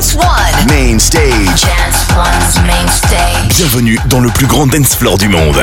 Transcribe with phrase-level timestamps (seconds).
[0.00, 0.66] Dance One.
[0.68, 1.60] Main stage.
[1.60, 3.54] Dance One's main stage.
[3.58, 5.60] Bienvenue dans le plus grand dance floor du monde.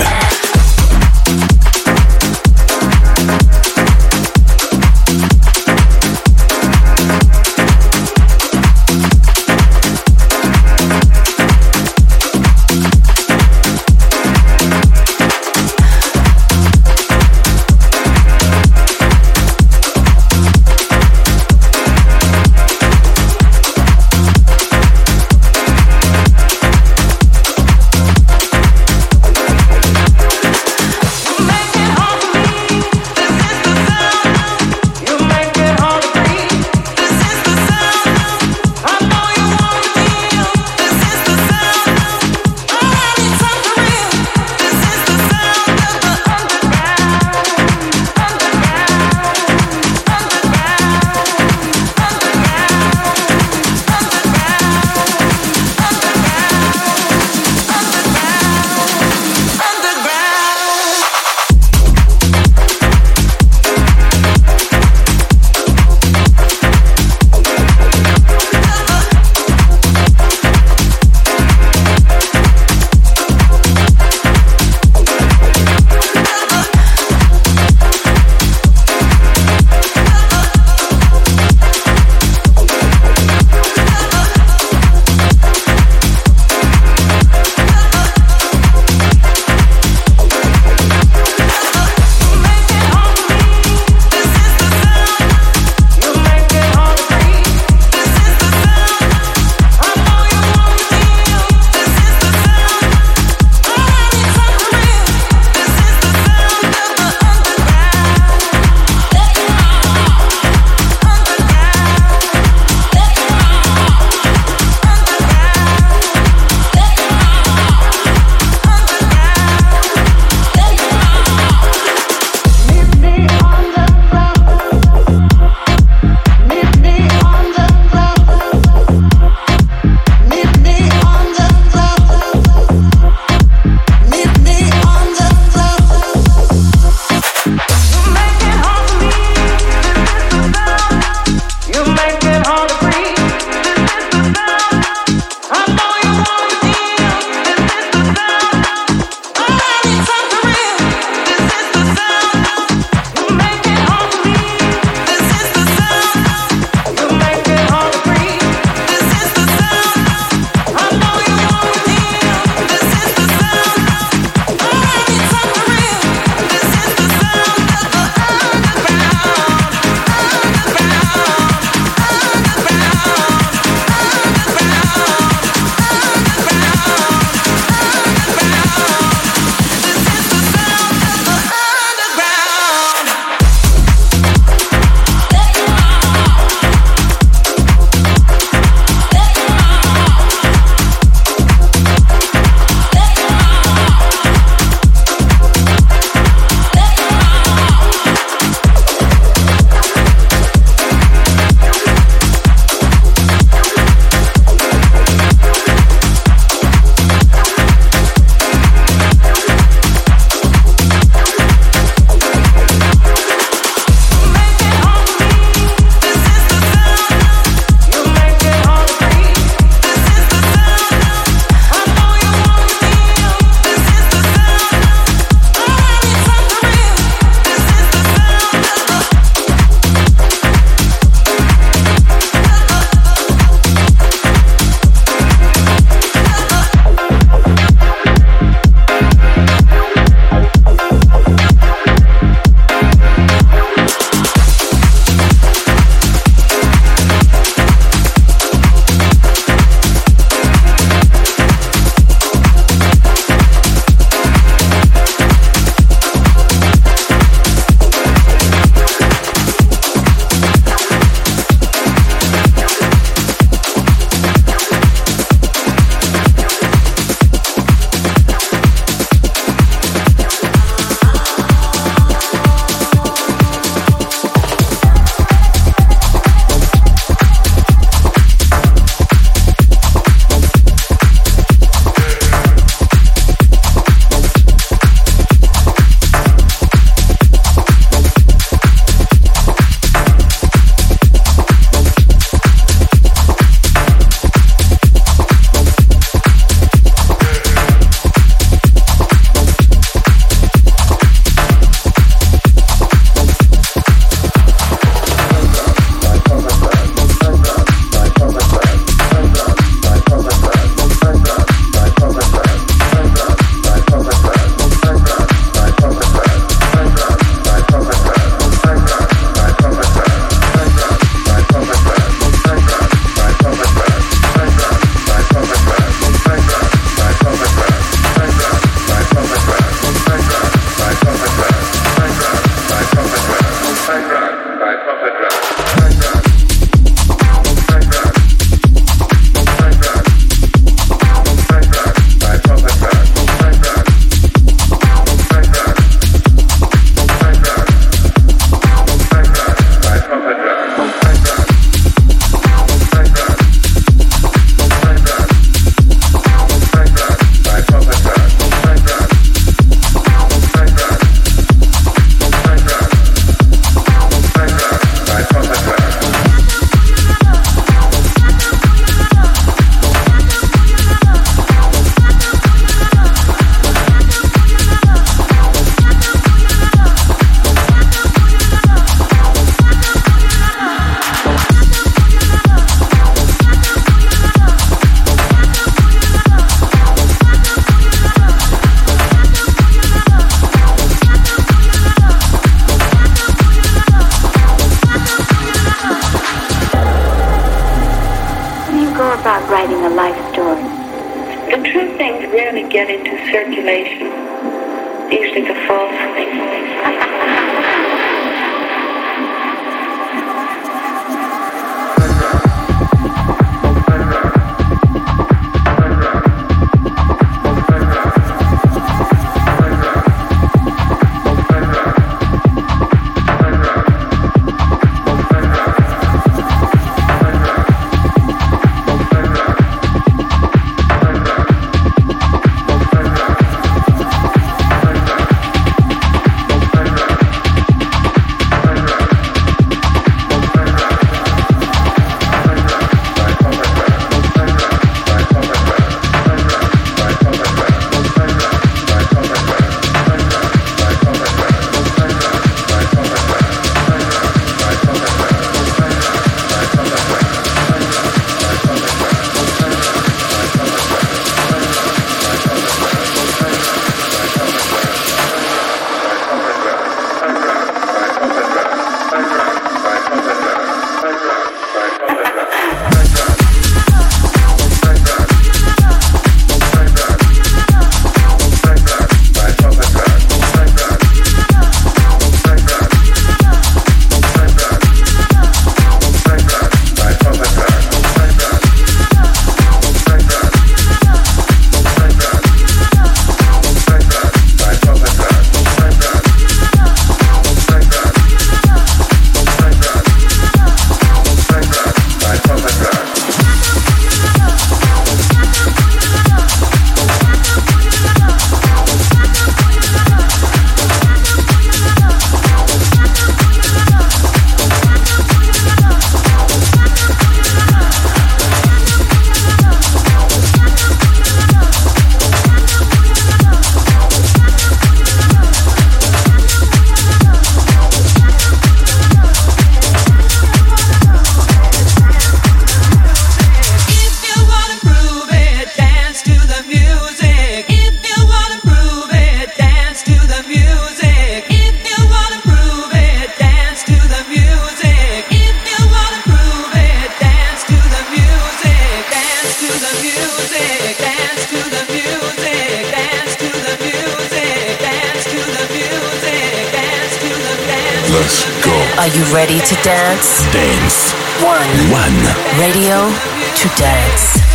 [558.17, 558.73] Let's go.
[558.97, 560.41] Are you ready to dance?
[560.51, 561.13] Dance.
[561.43, 561.69] One.
[561.93, 562.17] One.
[562.59, 564.46] Radio to dance.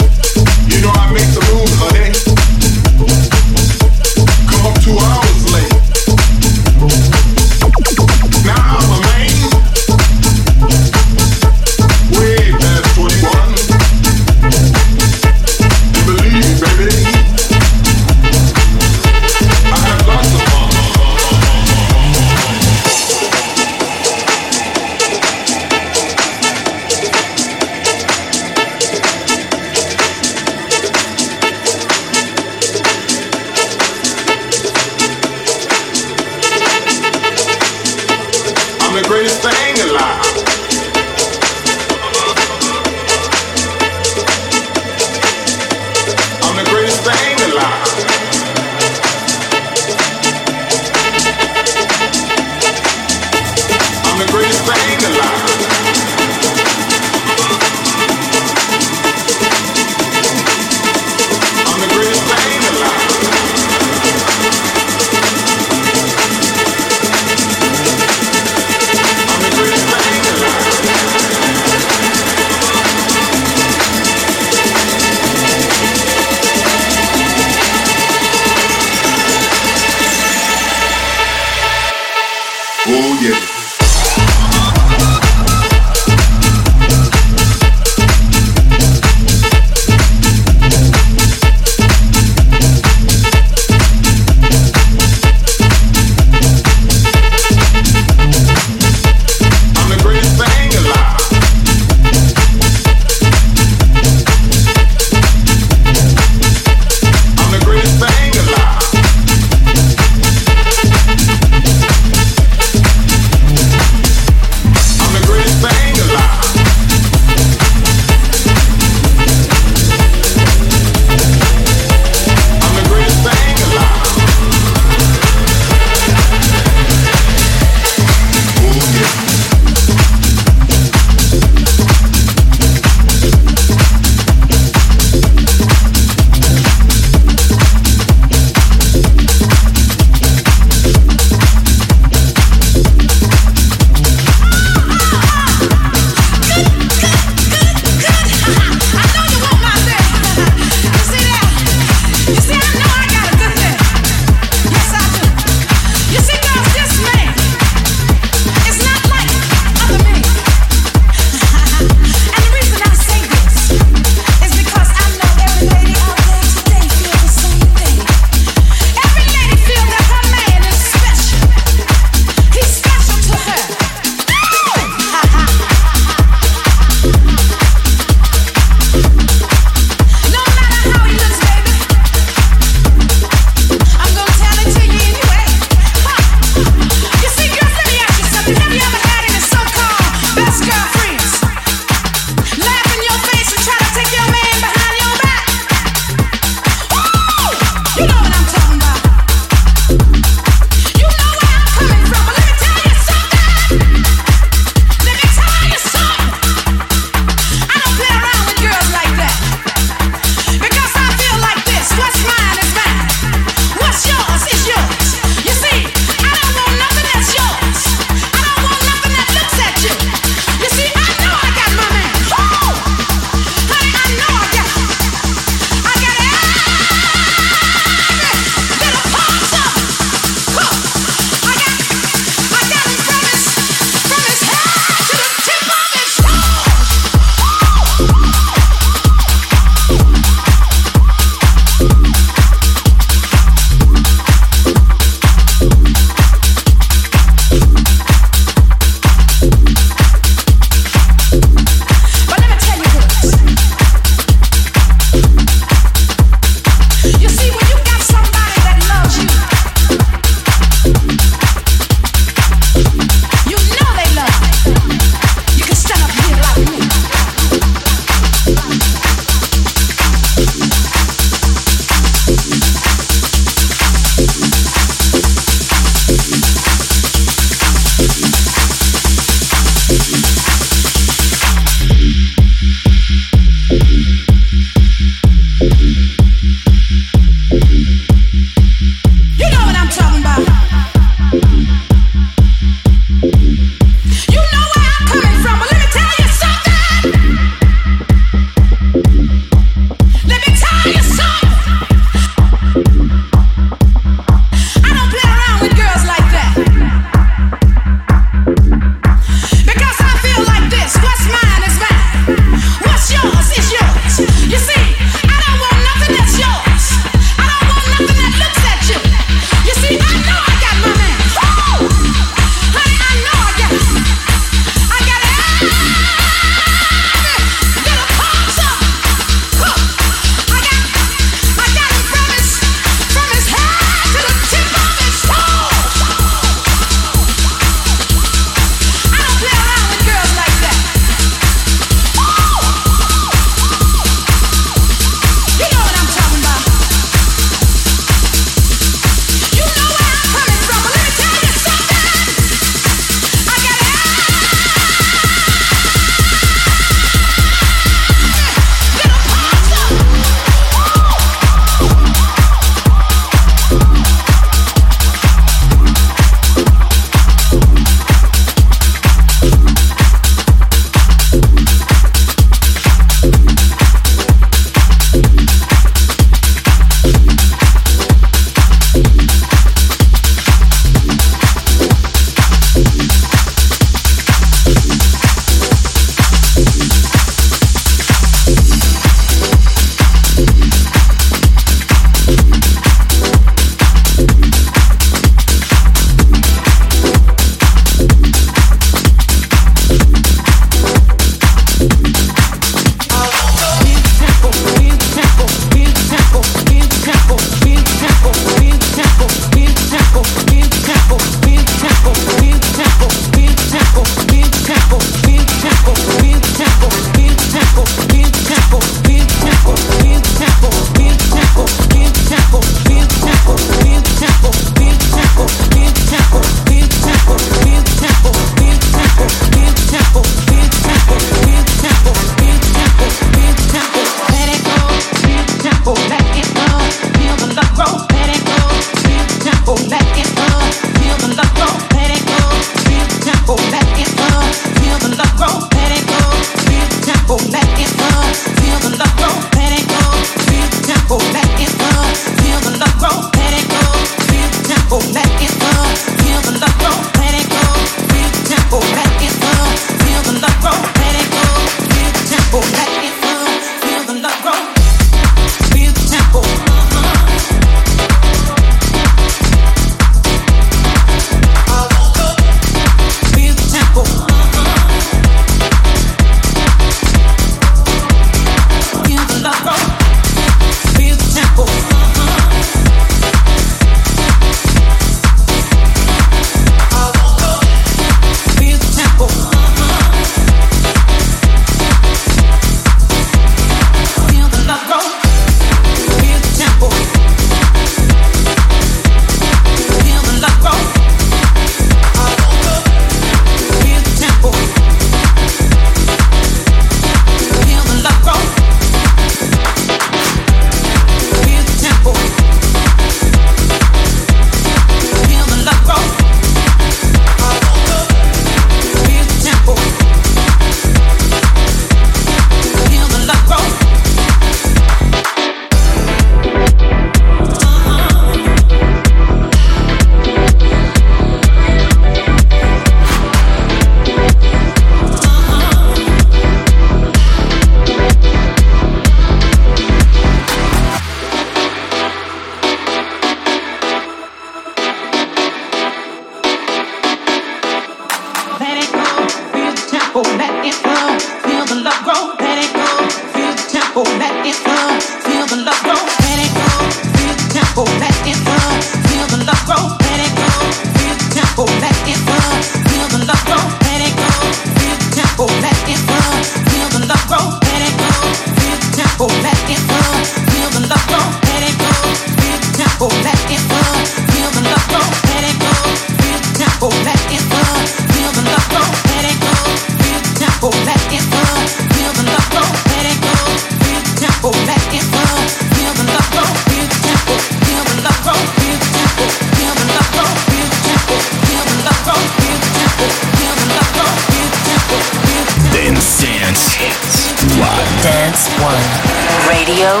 [599.84, 600.00] Radio.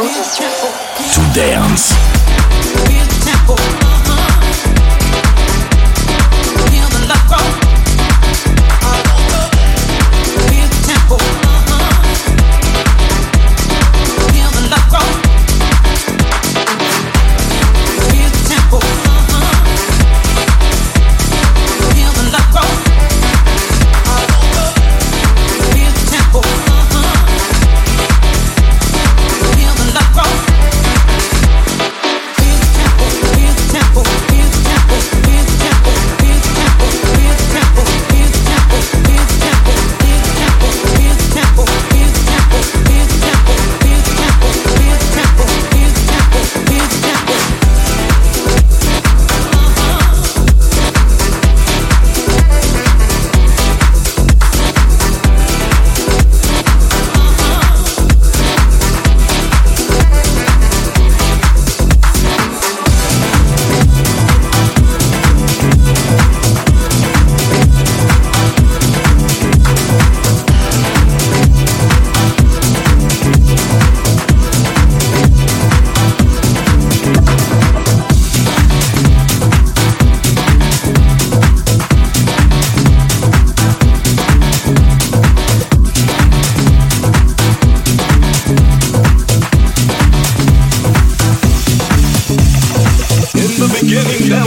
[1.12, 2.13] To dance.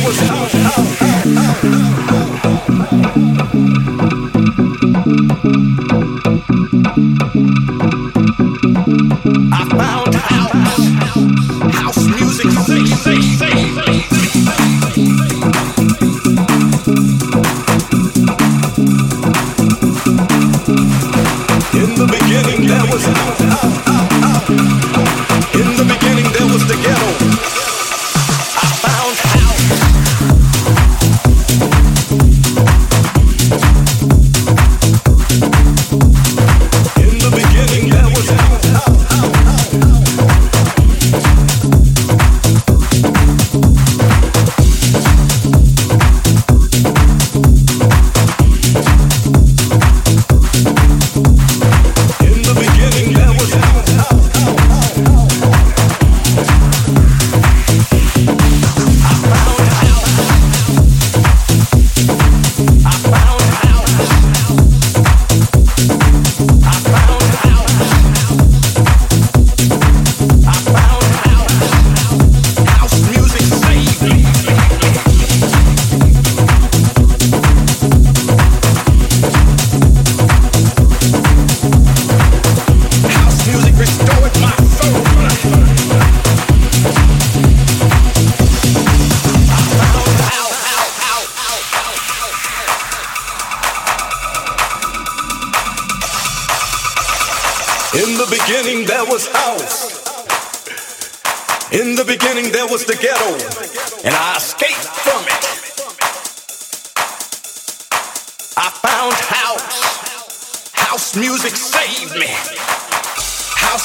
[0.07, 0.36] was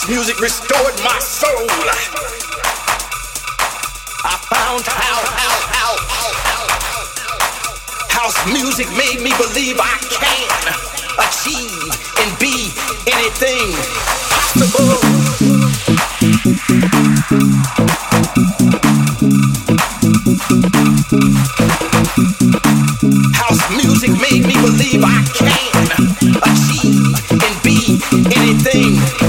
[0.08, 1.68] music restored my soul.
[4.24, 5.96] I found how, how, how,
[8.08, 10.74] house music made me believe I can
[11.18, 12.72] achieve and be
[13.06, 13.76] anything
[14.30, 14.98] possible.
[23.34, 25.86] House music made me believe I can
[26.42, 28.00] achieve and be
[28.34, 29.21] anything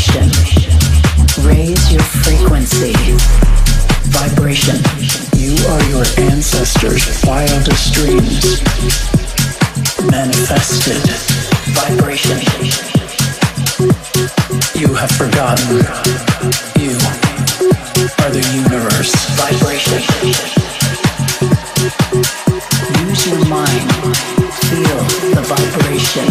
[0.00, 0.32] vibration.
[1.44, 2.94] Raise your frequency.
[4.08, 4.76] Vibration.
[5.36, 8.62] You are your ancestors' wildest dreams.
[10.10, 11.02] Manifested.
[11.74, 12.38] Vibration.
[14.74, 15.84] You have forgotten.
[16.80, 16.96] You
[18.20, 19.12] are the universe.
[19.36, 20.00] Vibration.
[23.06, 23.90] Use your mind.
[24.70, 25.00] Feel
[25.34, 26.26] the vibration.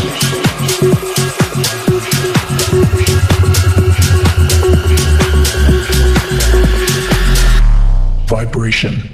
[8.69, 9.08] operation.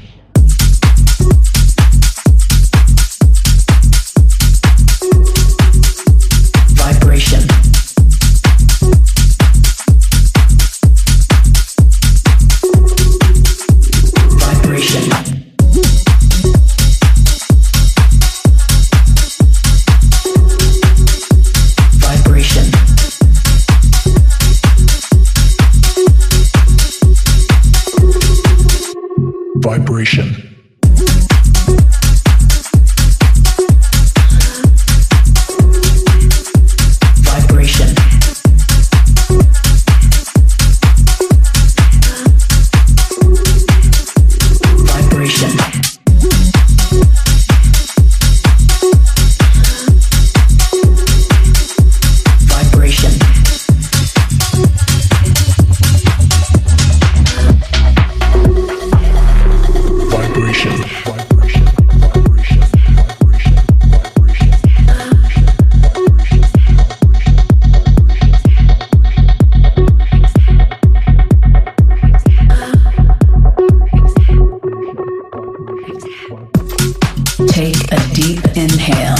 [75.85, 79.17] Take a deep inhale.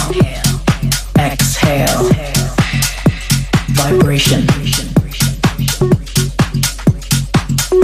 [1.19, 2.09] Exhale.
[3.69, 4.47] Vibration.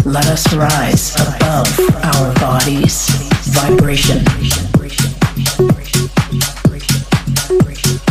[0.03, 3.07] Let us rise above our bodies.
[3.53, 4.17] Vibration.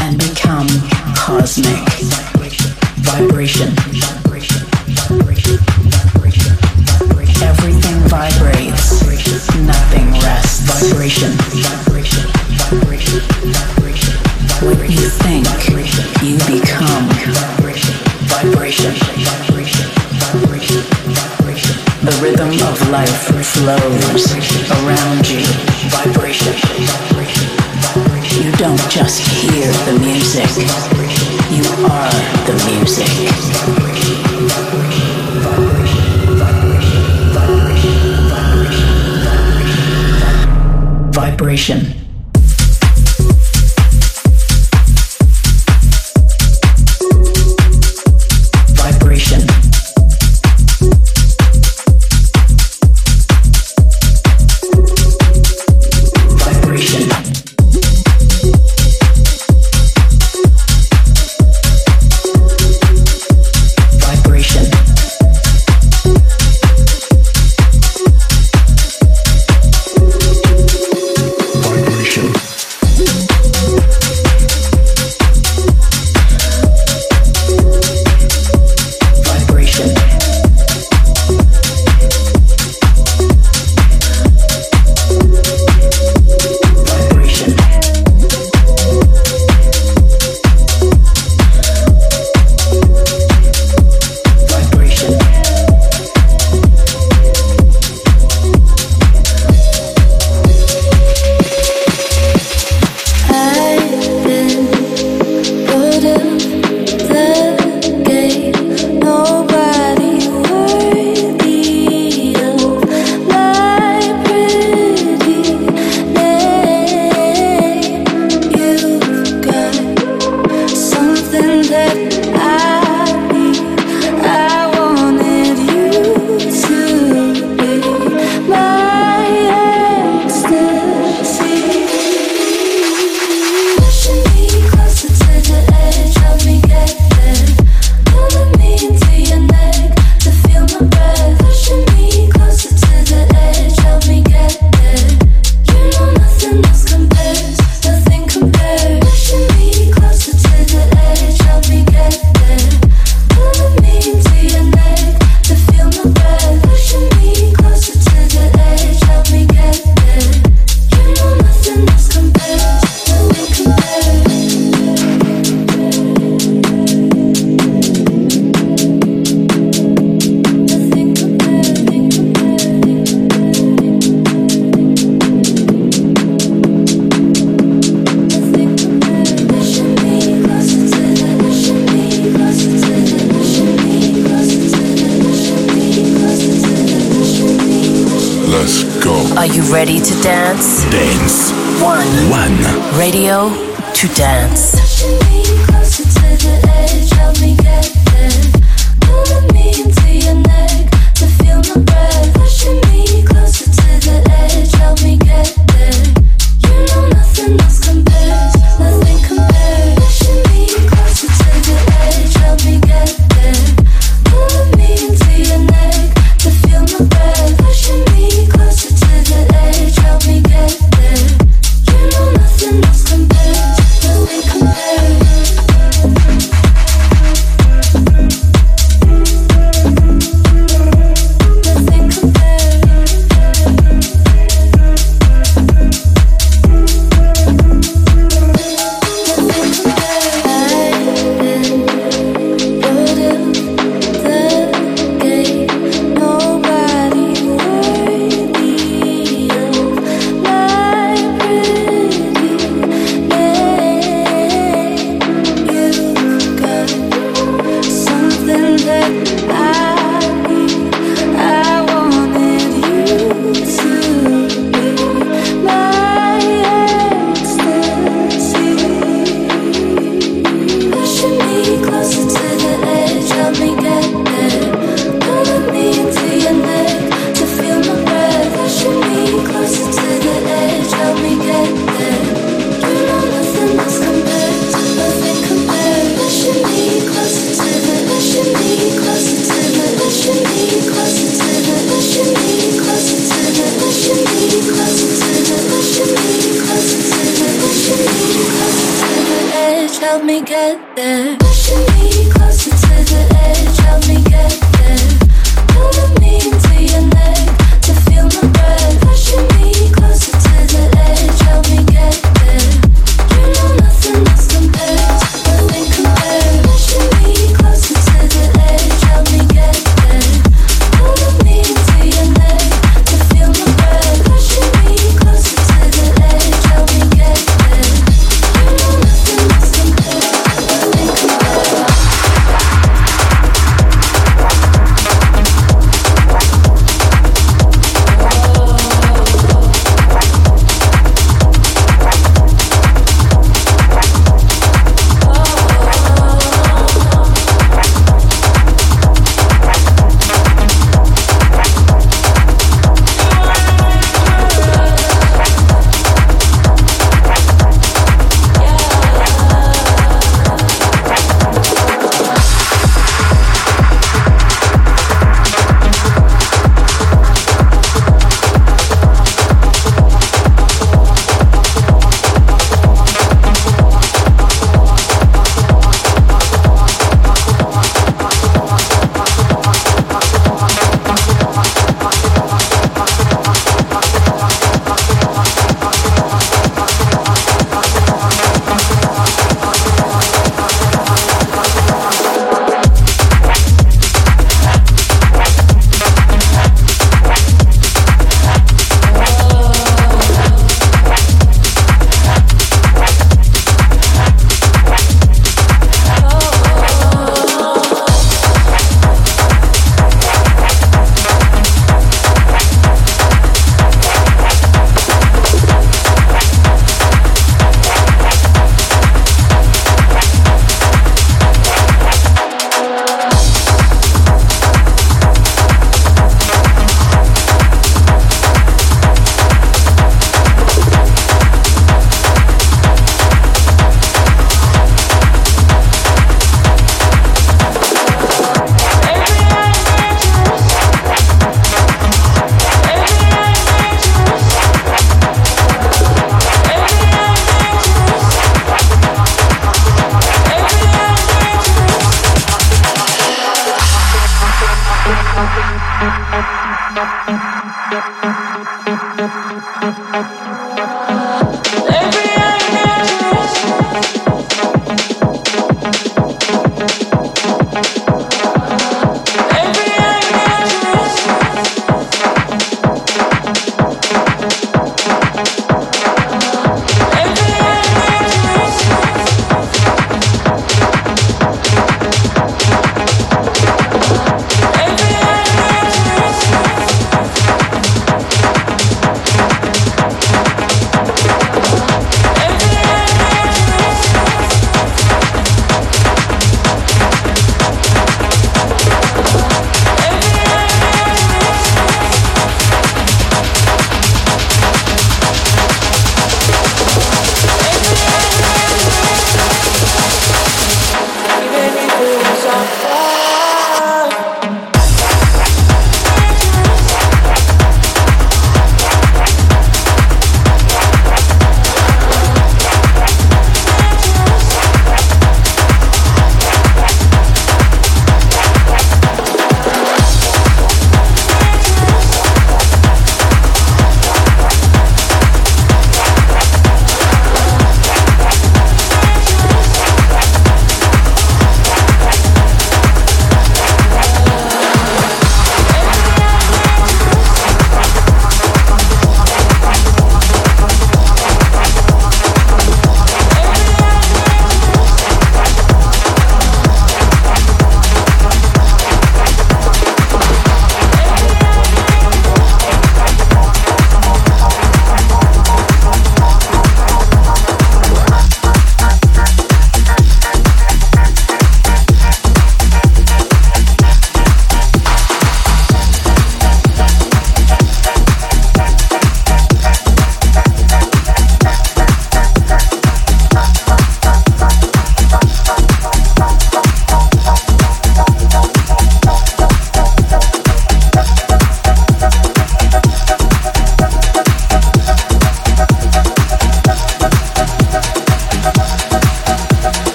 [0.00, 0.68] And become
[1.16, 1.88] cosmic.
[3.02, 3.70] Vibration.
[7.42, 9.00] Everything vibrates.
[9.66, 10.09] Nothing
[10.70, 12.22] vibration, vibration,
[12.70, 13.18] vibration,
[13.50, 14.14] vibration.
[14.62, 15.46] What you think,
[16.22, 17.10] you become.
[17.26, 17.94] Vibration,
[18.30, 19.86] vibration, vibration,
[20.30, 21.74] vibration, vibration.
[22.06, 23.10] The rhythm of life
[23.42, 24.30] flows
[24.70, 25.42] around you.
[25.90, 26.54] Vibration,
[26.86, 27.48] vibration,
[27.90, 28.44] vibration.
[28.44, 30.50] You don't just hear the music,
[31.50, 32.10] you are
[32.46, 33.99] the music.
[41.40, 41.99] vibration.